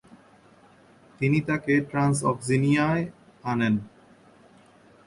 [1.19, 3.03] তিনি তাকে ট্রান্সঅক্সিনিয়ায়
[3.43, 3.75] আনেন।